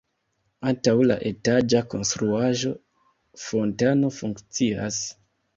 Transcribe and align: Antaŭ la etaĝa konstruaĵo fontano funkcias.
Antaŭ 0.69 0.95
la 1.11 1.17
etaĝa 1.31 1.83
konstruaĵo 1.93 2.73
fontano 3.45 4.13
funkcias. 4.21 5.03